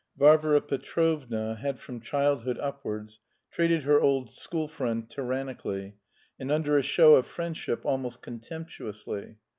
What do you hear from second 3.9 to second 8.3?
old school friend tyrannically, and under a show of friendship almost